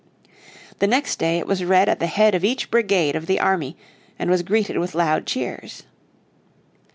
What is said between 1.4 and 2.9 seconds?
was read at the head of each